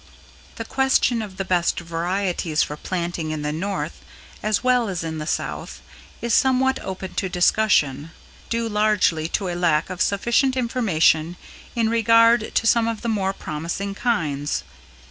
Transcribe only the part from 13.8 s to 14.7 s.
kinds.